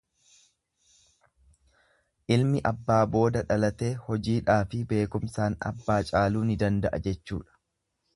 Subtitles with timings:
[2.31, 7.59] lImi abbaa booda dhalatee hojiidhaafi beekumsaan abbaa caaluu ni danda'a jechuudha.